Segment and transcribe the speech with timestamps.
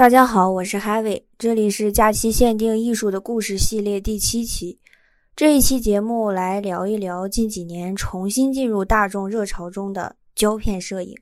[0.00, 4.78] 大家好，我是 Heavy，这里是假期限定艺术的故事系列第七期。
[5.36, 11.14] 这一期节目来聊一聊近几年重新进入大众热潮中的胶片摄影。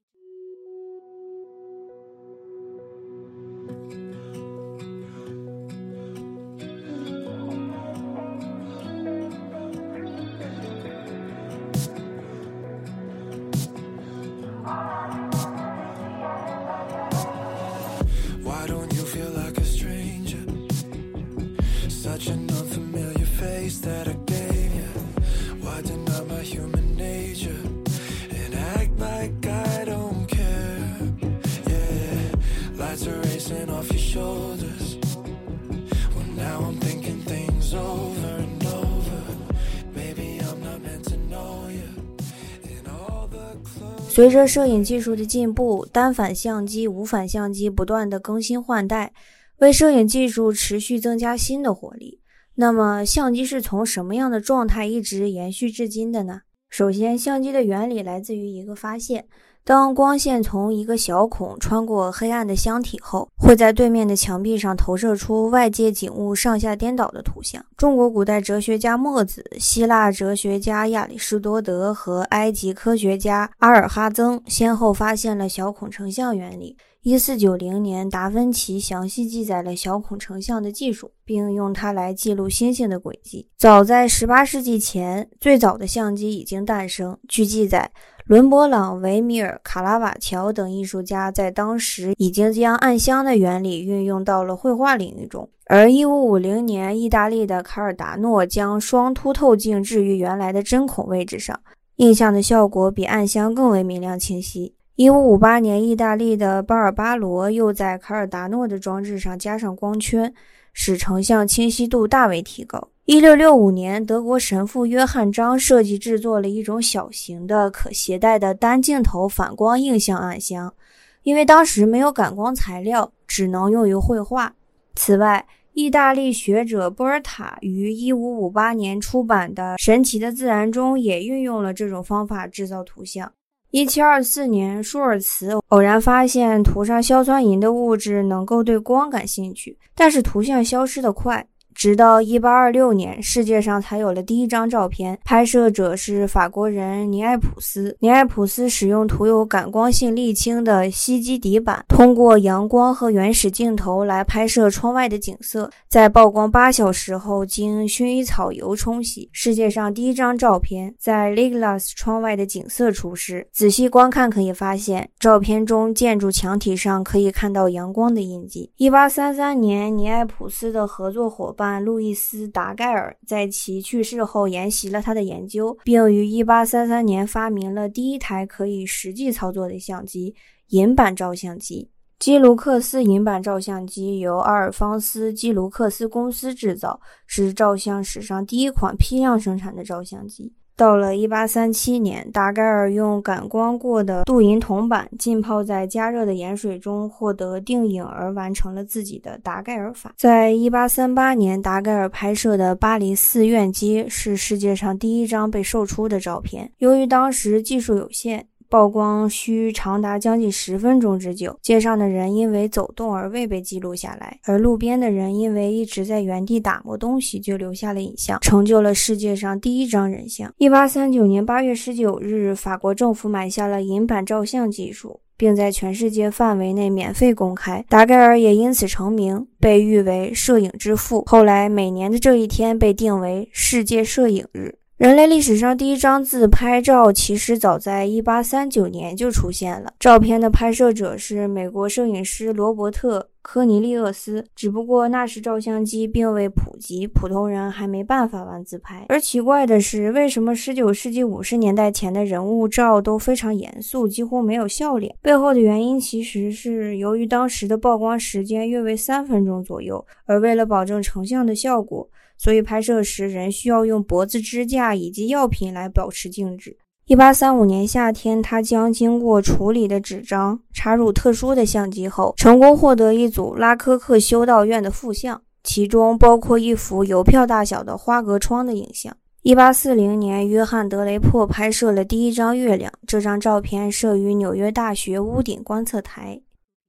[44.18, 49.12] 随着摄影技术的进步，单反相机、无反相机不断的更新换代，
[49.58, 52.18] 为摄影技术持续增加新的活力。
[52.60, 56.40] 那么，相机是从什么样的状态一直延续至今的呢？
[56.68, 59.26] 首先，相机的原理来自于一个发现。
[59.62, 67.64] 当光线从一个小孔穿过黑暗的箱体后，会在对面的墙壁上投射出外界景物上下颠倒的图像。
[67.76, 76.76] 中国古代哲学家墨子、希腊哲学家亚里士多德和埃及科学家阿尔哈曾先后发现了小孔成像原理。
[77.08, 83.48] 一四九零年，达芬奇详细记载了小孔成像的技术，并用它来记录星星的轨迹。
[83.56, 87.16] 早在十八世纪前，最早的相机已经诞生。
[87.26, 87.90] 据记载。
[88.26, 95.48] 伦勃朗、维米尔、卡拉瓦乔等艺术家在当时已经将暗箱的原理运用到了绘画领域中。
[95.64, 101.58] 而1550年，意大利的卡尔达诺将双凸透镜置于原来的针孔位置上，
[101.96, 104.74] 映像的效果比暗箱更为明亮清晰。
[104.98, 110.34] 1558年，意大利的巴尔巴罗又在卡尔达诺的装置上加上光圈，
[110.72, 112.88] 使成像清晰度大为提高。
[113.04, 120.74] 一六六五年，德国神父约翰章设计制作了一种小型的可携带的单镜头反光映像暗箱，
[121.22, 124.52] 因为当时没有感光材料，只能用于绘画。
[124.96, 133.32] 此外，意大利学者波尔塔于一五五八年出版的《神奇的自然》中也运用了这种方法制造图像。
[133.70, 141.46] 一七二四年，舒尔茨偶然发现涂上硝酸银的物质能够对光感兴趣，但是图像消失的快。
[141.78, 147.96] 直到一八二六年，世界上才有了第一张照片，拍摄者是法国人尼埃普斯。
[148.00, 155.70] 尼埃普斯使用涂有感光性沥青的锡基底板，通过阳光和原始镜头来拍摄窗外的景色。
[155.88, 163.46] 在曝光八小时后，经薰衣草油冲洗，世界上第一张照片在 Liglas 窗外的景色出世。
[163.52, 168.72] 仔细观看可以发现，照片中建筑墙体上可以看到阳光的印记。
[168.78, 171.67] 一八三三年，尼埃普斯的合作伙伴。
[171.78, 180.34] 路易斯·达盖尔在其去世后沿袭了他的研究，并于1833年发明了第一台可以实际操作的相机——
[180.70, 181.90] 银版照相机。
[182.18, 190.52] 基卢克斯银版照相机由阿尔方斯·基卢克斯公司制造，是照相史上第一款批量生产的照相机。
[190.78, 200.14] 到了一八三七年，达盖尔用感光过的镀银铜板浸泡在加热的盐水中，获得定影而完成了自己的达盖尔法。
[200.16, 206.70] 在一八三八年，达盖尔拍摄的巴黎寺院街是世界上第一张被售出的照片。
[206.78, 208.46] 由于当时技术有限。
[208.70, 220.52] 曝光需长达将近十分钟之久，街上的人因为走动而未被记录下来，而路边的人因为一直在原地打磨东西，就留下了影像，成就了世界上第一张人像。
[220.58, 227.84] 一八三九年八月十九日，法国政府买下了银版照相技术，并在全世界范围内免费公开。
[227.88, 231.24] 达盖尔也因此成名，被誉为摄影之父。
[231.26, 234.77] 后来，每年的这一天被定为世界摄影日。
[234.98, 239.92] 人类历史上第一张自拍照，其实早在1839年就出现了。
[240.00, 249.06] 照片的拍摄者是美国摄影师罗伯特·科尼利厄斯，只不过那时照相机并未普及，普通人还没办法玩自拍。
[249.08, 255.14] 而奇怪的是，为什么19世纪50年代前的人物照都非常严肃，几乎没有笑脸？
[255.22, 262.10] 背后的原因其实是由于当时的曝光时间约为三分钟左右，而为了保证成像的效果。
[262.38, 266.78] 所以拍摄时仍需要用脖子支架以及药品来保持静止。
[267.06, 279.16] 一八三五年夏天，他将经过处理的纸张插入特殊的相机后，成功获得一组拉科克修道院的复像，其中包括一幅邮票大小的花格窗的影像。
[279.42, 286.42] 一八四零年，约翰·德雷珀拍摄了第一张月亮，这张照片摄于纽约大学屋顶观测台。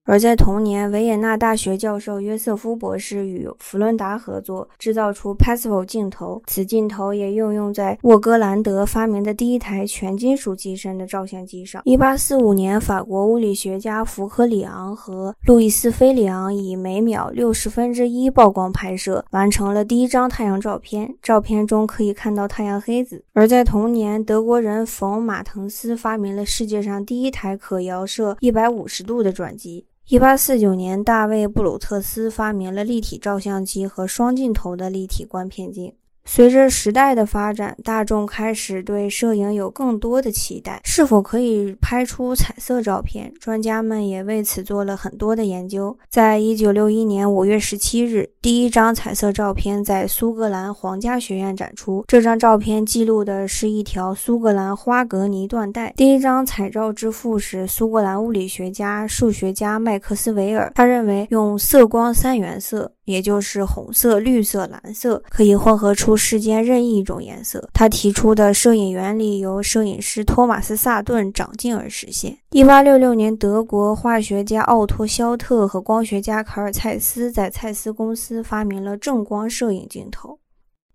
[0.09, 11.83] 而在同年，维也纳大学教授约瑟夫博士与弗伦达合作制造出 Passive 镜头，此镜头也应用在沃格兰德发明的第一台全金属机身的照相机上。
[11.83, 21.13] 1845年，法国物理学家福克里昂和路易斯菲里昂以每秒六十分之一曝光拍摄，完成了第一张太阳照片。
[21.21, 23.23] 照片中可以看到太阳黑子。
[23.33, 29.85] 而在同年，德国人冯马滕斯发明了世界上第一台可遥射一百五十度的转机。
[30.11, 35.93] 一八四九年，大卫·布鲁特斯发明了立体照相机和双镜头的立体观片镜。
[36.31, 40.79] 随着时代的发展，大众开始对摄影有更多的期待。
[40.83, 43.33] 是否可以拍出彩色照片？
[43.39, 45.97] 专家们也为此做了很多的研究。
[46.07, 52.05] 在一九六一年五月十七日，第一张彩色照片在苏格兰皇家学院展出。
[52.07, 55.91] 这张照片记录的是一条苏格兰花格尼缎带。
[55.97, 60.71] 第一张彩照之父是苏格兰物理学家、数学家麦克斯韦尔。
[60.75, 62.91] 他认为用色光三原色。
[63.09, 67.67] 也就是红色、绿色、蓝色可以混合出世间任意一种颜色。
[67.73, 72.37] 他提出的摄影原理由摄影师托马斯·萨顿长进而实现。
[72.51, 80.37] 一八六六年，德国化学家奥托·肖特和光学家卡尔·蔡司在蔡司公司发明了正光摄影镜头。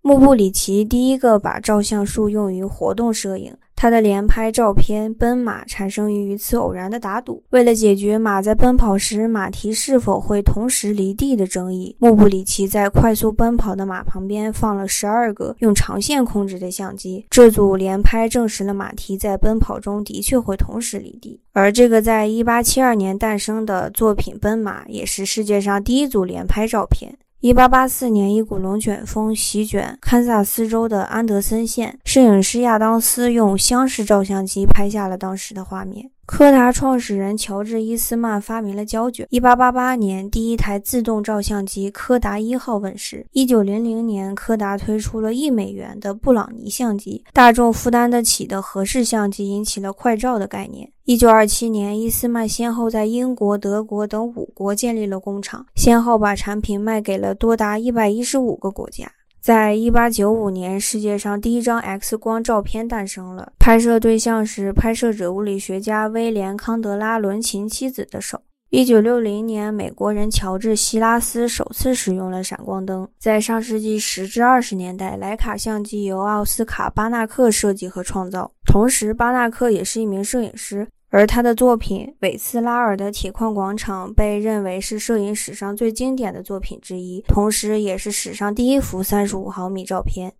[0.05, 3.51] 穆布里奇第一个把照相术用于活动摄影。
[3.75, 7.43] 他的连拍照片奔马产生于一次偶然的打赌。
[7.49, 17.25] 为了解决马在奔跑时马蹄是否会同时离地的争议，穆布里奇在快速奔跑的马旁边放了十二个用长线控制的相机。
[17.31, 21.41] 这组连拍证实了马蹄在奔跑中的确会同时离地。
[21.51, 27.17] 而这个在1872年诞生的作品奔马，也是世界上第一组连拍照片。
[27.45, 36.09] 一八八四年，一股龙卷风席卷堪萨斯州的安德森县，摄影师亚当斯用箱式照相机拍下了当时的画面。
[36.25, 39.27] 柯达创始人乔治·伊斯曼发明了胶卷。
[39.29, 43.25] 1888年，第一台自动照相机柯达一号问世。
[43.33, 50.91] 1900年，柯达推出了一美元的布朗尼相机，大众负担得起的合适相机引起了快照的概念。
[51.05, 59.11] 1927年，伊斯曼先后在英国、德国等五国建立了工厂，先后把产品卖给了多达115个国家。
[59.45, 68.41] 在一八九五年，世界上第一张 X 光照片诞生了，拍摄对象是拍摄者物理学家威廉康德拉伦琴妻子的手。
[68.71, 73.07] 一九六零年，美国人乔治希拉斯首次使用了闪光灯。
[73.19, 80.87] 在上世纪十至二十年代，莱卡相机由奥斯卡巴纳克设计和创造，同时巴纳克也是一名摄影师。
[81.15, 90.33] 而他的作品《韦茨拉尔的铁矿广场》被认为是摄影史上最经典的作品之一，同时也是史上第一幅三十五毫米照片。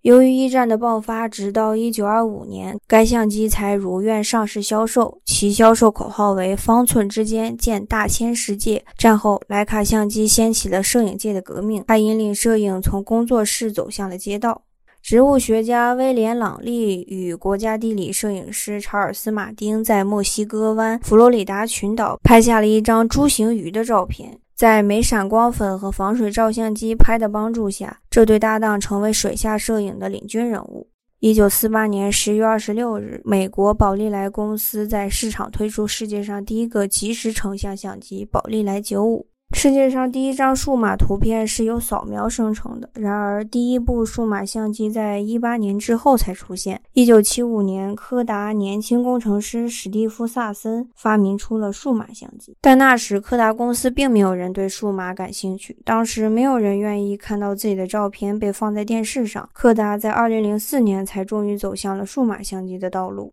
[0.00, 8.82] 由于一战的爆发，直到一九二五年，该相机才如愿上市销售，其销售口号为“方寸之间见大千世界”。
[8.96, 14.62] 战后，徕卡相机掀起了摄影界的革命，它引领摄影从工作室走向了街道。
[15.02, 24.38] 植物学家威廉·朗利与国家地理摄影师查尔斯·马丁在墨西哥湾佛罗里达群岛拍下了一张猪形鱼的照片。
[24.54, 30.88] 在没闪光粉和防水照相机拍的帮助下，这对搭档成为水下摄影的领军人物。
[31.18, 39.26] 一九四八年十月二十六日，美国宝丽来公司在市场推出世界上第一个即时成像相机——宝丽来九五。
[39.54, 42.90] 世界上第一张数码图片是由扫描生成的。
[42.94, 46.80] 然而，第一部数码相机在一八年之后才出现。
[46.94, 55.76] 一九七五年，柯达年轻工程师史蒂夫·萨森发明出了数码相机，但那时柯达公司并没有人对数码感兴趣。
[55.84, 59.48] 当时没有人愿意看到自己的照片被放在电视上。
[59.52, 63.32] 柯达在二零零四年才终于走向了数码相机的道路。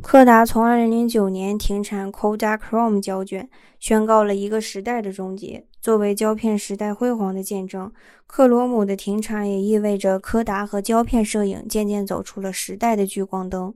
[0.00, 3.48] 柯达从2009年停产 Kodak Chrome 胶卷，
[3.80, 5.66] 宣告了一个时代的终结。
[5.80, 7.90] 作为胶片时代辉煌的见证，
[8.26, 13.74] 克罗姆的停产也意味着柯达和胶片摄影渐渐走出了时代的聚光灯。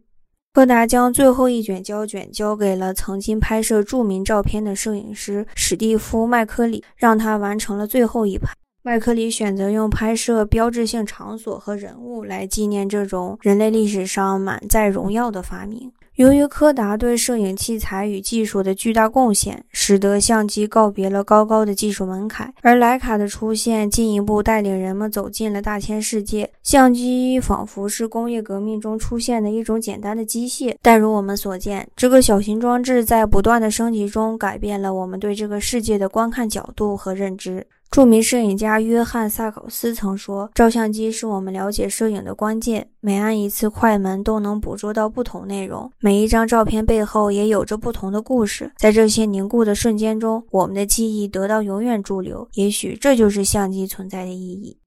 [0.54, 8.52] 柯达将最后一卷胶卷交给了曾经拍摄著名照片的摄影师史蒂夫·麦克里，让他完成了最后一拍。
[8.82, 15.92] 麦克里选择用拍摄标志性场所和人物来纪念这种人类历史上满载荣耀的发明。
[16.16, 26.50] 由于柯达对摄影器材与技术的巨大贡献，使得相机告别了高高的技术门槛，而徕卡的出现进一步带领人们走进了大千世界。
[26.62, 37.66] 相机仿佛是工业革命中出现的一种简单的机械，但如我们所见，这个小型装置在不断的升级中改变了我们对这个世界的观看角度和认知。
[37.92, 42.88] 著名摄影家约翰·萨考斯曾说：“照相机是我们了解摄影的关键。
[43.00, 45.92] 每按一次快门，都能捕捉到不同内容。
[46.00, 48.72] 每一张照片背后也有着不同的故事。
[48.78, 52.48] 在这些凝固的瞬间中，我们的记忆得到永远驻留。
[52.54, 54.78] 也许这就是相机存在的意义。”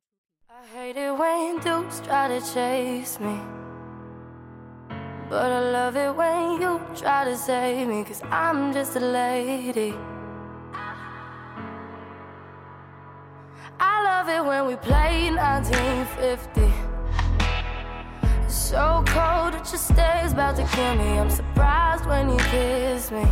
[5.27, 6.57] I love it when
[14.67, 16.61] we play 1950.
[18.43, 21.19] It's so cold, it just stays about to kill me.
[21.19, 23.25] I'm surprised when you kiss me.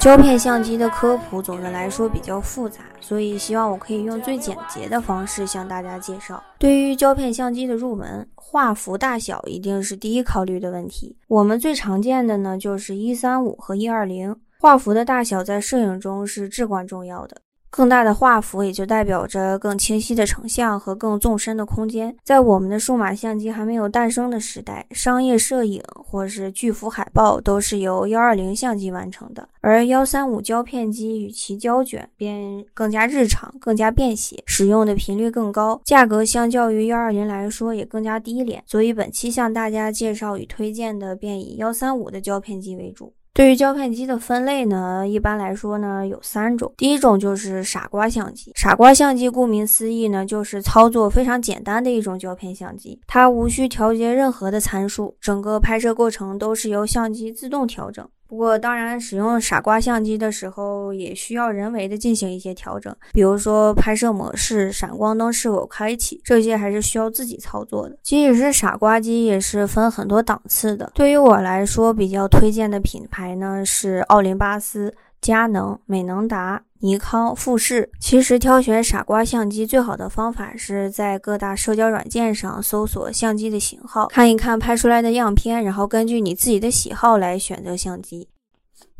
[0.00, 6.42] 胶片相机的科普总的来说比较复杂，所以希望我可以用最简洁的方式向大家介绍。
[6.58, 11.14] 对于胶片相机的入门，画幅大小一定是第一考虑的问题。
[11.28, 17.42] 我们最常见的呢就是一三五和一二零，画幅的大小在摄影中是至关重要的。
[17.70, 22.14] 更大的画幅也就代表着更清晰的成像和更纵深的空间。
[22.24, 38.62] 在我们的数码相机还没有诞生的时代，商业摄影或是巨幅海报都是由幺二零相机完成的，而幺三五胶片机与其胶卷便更加日常、更加便携，使用的频率更高，价格相较于幺二零来说也更加低廉。
[38.66, 43.12] 所以本期向大家介绍与推荐的便以幺三五的胶片机为主。
[43.40, 46.70] 对于胶片机的分类呢，一般来说呢有三种。
[46.76, 48.52] 第一种就是傻瓜相机。
[48.54, 58.06] 傻瓜相机顾名思义呢，就是操作非常简单的一种胶片相机，它无需调节任何的参数，整个拍摄过程都是由相机自动调整。
[58.30, 67.98] 不过，当然，使用傻瓜相机的时候，也需要人为的进行一些调整，比如说拍摄模式、闪光灯是否开启，这些还是需要自己操作的。
[68.04, 70.92] 即使是傻瓜机，也是分很多档次的。
[70.94, 74.94] 对于我来说，比较推荐的品牌呢是奥林巴斯。
[75.20, 77.90] 佳能、美能达、尼康、富士。
[78.00, 88.28] 其实挑选傻瓜相机最好的方法是在各大社交软件上搜索相机的型号，看一看拍出来的样片，然后根据你自己的喜好来选择相机。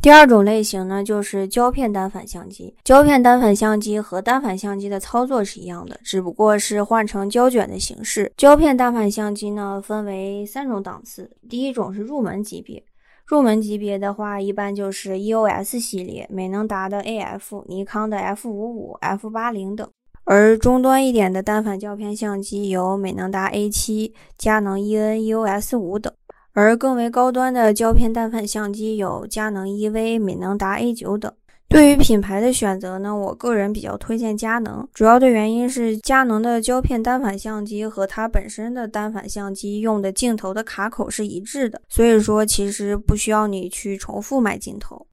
[0.02, 2.75] 第二种类型呢，就是胶片单反相机。
[2.84, 8.32] 胶片单反相机和单反相机的操作是一样的，只不过是换成胶卷的形式。
[8.37, 12.82] 胶片单反相机呢，分为三种档次，第一种是入门级别。
[13.30, 19.87] 入门级别的话，一般就是 EOS 系列，美能达的 AF，尼康的 F 五五、F 八零等；
[20.25, 26.12] 而中端一点的单反胶片相机有美能达 A 七、佳能 EN EOS 五等；
[26.54, 31.32] 而更为高端的胶片单反相机有佳能 EV、美能达 A 九等。
[31.71, 45.07] 对于品牌的选择呢，我个人比较推荐佳能，主要的原因是佳能的胶片单反相机和它本身的单反相机用的镜头的卡口是一致的，所以说其实不需要你去重复买镜头。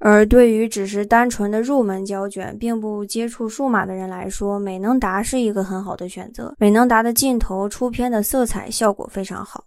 [0.00, 6.52] 而对于只是单纯的入门胶卷，并不接触数码的人来说，美能达是一个很好的选择。
[6.58, 9.64] 美能达的镜头出片的色彩效果非常好。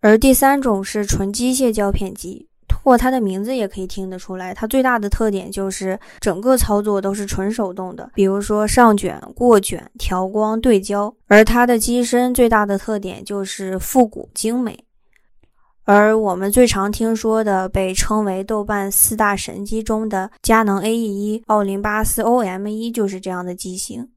[0.00, 2.48] 而第三种是纯机械胶片机。
[2.82, 11.14] 过它的名字也可以听得出来，它最大的特点就是整个操作都是纯手动的，比如说上卷、过卷、调光、对焦。
[11.28, 14.78] 而它的机身最大的特点就是复古精美。
[15.84, 24.08] 而我们最常听说的，被称为豆瓣四大神机中的佳能 AE1、奥林巴斯 OM1 就是这样的机型。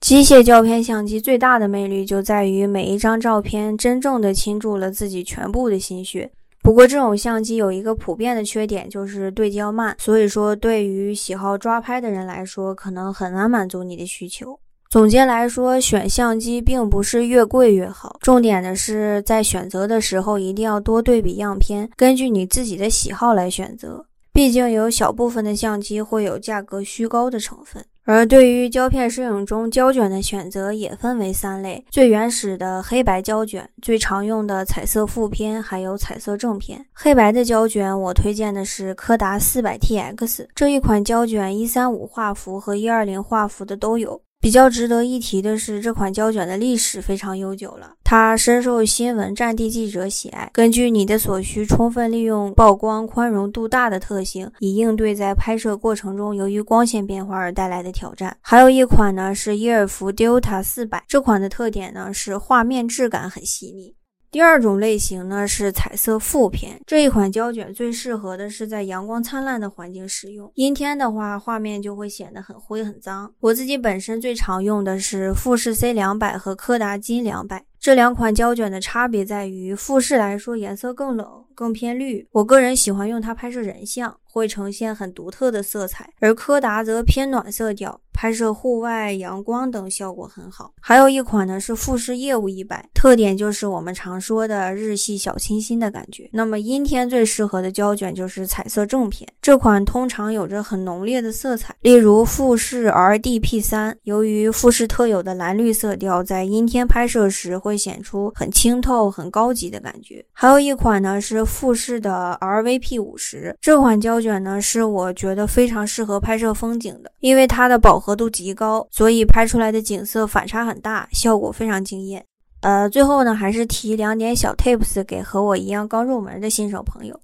[0.00, 6.30] 机械胶片相机最大的魅力就在于每一张照片真正的倾注了自己全部的心血。
[6.64, 9.94] 不过，这种相机有一个普遍的缺点，就是对焦慢。
[10.00, 14.58] 所以说，对于喜好抓拍的人来说，可能很难满足你的需求。
[14.88, 24.06] 总结来说，选相机并不是越贵越好，重点的是在选择的时候一定要多对比样片，根据你自己的喜好来选择。
[24.32, 27.84] 毕竟有小部分的相机会有价格虚高的成分。
[28.06, 36.84] 而对于胶片摄影中胶卷的选择也分为三类：最原始的黑白胶卷，最常用的彩色负片，还有彩色正片。
[36.92, 44.20] 黑白的胶卷，我推荐的是柯达四百 TX 这一款胶卷，一三五画幅和一二零画幅的都有。
[44.44, 50.50] 比较值得一提的是，这款胶卷的历史非常悠久了，它深受新闻战地记者喜爱。
[50.52, 58.36] 根据你的所需，充分利用曝光宽容度大的特性，以应对在拍摄过程中由于光线变化而带来的挑战。
[58.42, 63.94] 还有一款呢是伊尔福 Delta 四百，这款的特点呢是画面质感很细腻。
[64.34, 73.32] 第二种类型呢是彩色负片，这一款胶卷最适合的是在阳光灿烂的环境使用，阴天的话画面就会显得很灰很脏。
[73.38, 77.64] 我自己本身最常用的是富士 C 两百和柯达金两百。
[77.78, 82.26] 这两款胶卷的差别在于，富士来说颜色更冷，更偏绿。
[82.32, 88.00] 我个人喜欢用它拍摄人像，会呈现很独特的色彩；而柯达则偏暖色调。
[88.14, 90.72] 拍摄户外、阳光等效果很好。
[90.80, 96.30] 还有一款呢是富士业务一百，特点就是我们常说的日系小清新的感觉。
[96.32, 103.96] 那么阴天最适合的胶卷就是彩色正片，这款通常有着很浓烈的色彩，例如富士 RDP 三。
[104.04, 110.24] 由于富士特有的蓝绿色调，在阴天拍摄时会显出很清透、很高级的感觉。
[110.32, 122.22] 还有一款呢是富士的 RVP 五十，这款胶卷呢是我觉得非常适合拍摄风景的，因为它的饱和度极高，所以拍出来的景色反差很大，效果非常惊艳。
[122.60, 127.18] 呃，最后呢，还是提两点小 tips 给和我一样刚入门的新手朋友，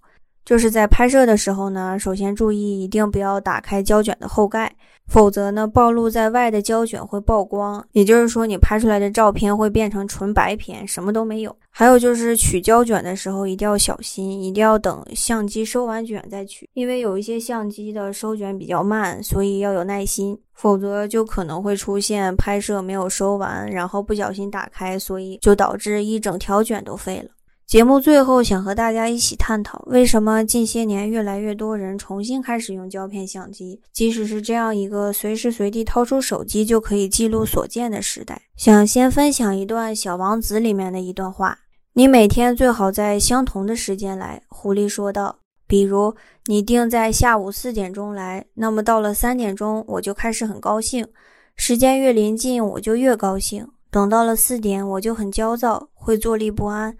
[0.45, 4.75] 就是在拍摄的时候呢，首先注意一定不要打开胶卷的后盖。
[5.07, 11.57] 否则呢，暴露在外的胶卷会曝光，也就是说你拍出来的照片会变成纯白片，什么都没有。
[11.69, 27.31] 还有就是取胶卷的时候一定要小心，一定要等相机收完卷再取，因为有一些相机的收卷比较慢，所以要有耐心，否则就可能会出现拍摄没有收完，然后不小心打开，所以就导致一整条卷都废了。
[27.71, 33.81] 节目最后想和大家一起探讨，为什么近些年越来越多人重新开始用胶片相机？
[33.93, 38.43] 即使是这样一个随时随地掏出手机就可以记录所见的时代。
[38.57, 41.57] 想先分享一段《小王子》里面的一段话
[41.95, 45.39] ：“你每天最好在相同的时间来。”狐狸说道。
[45.69, 46.13] “比如
[46.47, 51.07] 你定在下午四点钟来，那么到了三点钟我就开始很高兴。
[51.55, 53.69] 时间越临近，我就越高兴。
[53.93, 56.97] 等到了四点，我就很焦躁，会坐立不安。”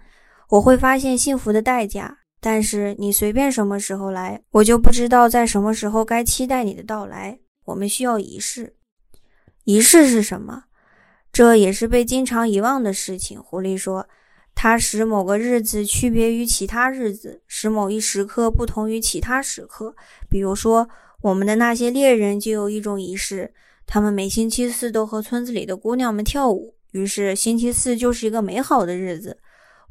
[0.51, 7.39] 我会发现幸福的代价，但是你随便什么时候来，我就不知道在什么时候该期待你的到来。
[7.63, 8.75] 我们需要仪式，
[9.63, 10.65] 仪式是什么？
[11.31, 13.41] 这也是被经常遗忘的事情。
[13.41, 14.05] 狐狸说，
[14.53, 19.95] 它使某个日子区别于其他日子，使某一时刻不同于其他时刻。
[20.29, 20.89] 比如说，
[21.21, 23.53] 我们的那些猎人就有一种仪式，
[23.87, 29.37] 他们每星期四都和村子里的姑娘们跳舞，于是星期四就是一个美好的日子。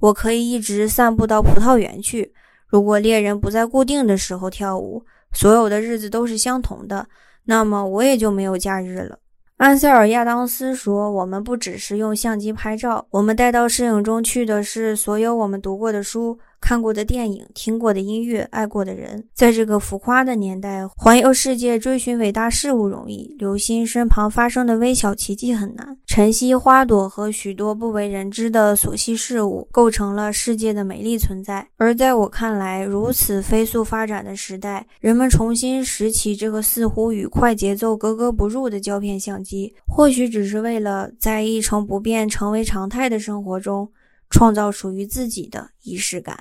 [0.01, 2.33] 我可以一直散步到葡萄园去。
[2.67, 7.07] 如果猎人不在固定的时候跳舞，所有的日子都是相同的，
[7.45, 9.19] 那么我也就没有假日了。
[9.59, 25.97] 安塞尔·亚当斯说：“我们不只是用相机拍照，我们带到摄影中去的是所有我们读过的书。”看过的电影，听过的音乐，爱过的人，在这个浮夸的年代，环游世界追寻伟大事物容易，留心身旁发生的微小奇迹很难。
[26.07, 31.67] 晨曦、花朵和许多不为人知的琐细事物，构成了世界的美丽存在。
[31.77, 43.91] 而在我看来，如此飞速发展的时代，人们重新拾起这个似乎与快节奏格格不入的胶片相机，或许只是为了在一成不变、成为常态的生活中，
[44.29, 46.39] 创造属于自己的仪式感。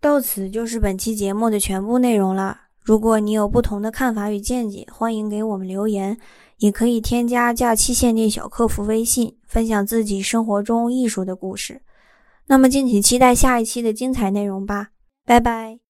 [0.00, 2.60] 到此就是本期节目的全部内容了。
[2.80, 6.16] 如果你有不同的看法与见解，欢迎给我们留言，
[6.58, 11.82] 也可以添加假期限定小客服微信，分享自己生活中艺术的故事。
[12.46, 14.90] 那么，敬请期待下一期的精彩内容吧，
[15.24, 15.80] 拜拜。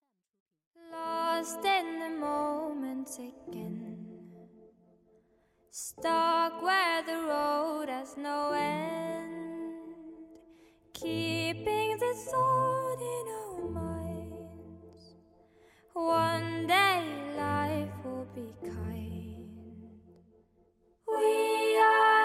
[10.94, 12.12] Keeping the
[15.99, 17.03] One day
[17.37, 19.51] life will be kind.
[21.09, 22.18] We are.